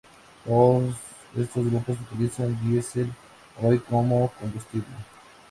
Todos 0.43 0.95
estos 1.37 1.63
grupos 1.63 1.95
utilizan 2.11 2.57
diesel 2.67 3.13
oil 3.61 3.79
como 3.83 4.31
combustible. 4.31 4.87